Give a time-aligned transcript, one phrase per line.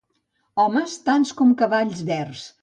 [0.63, 0.95] Homes?
[1.09, 2.49] Tants com cavalls verds.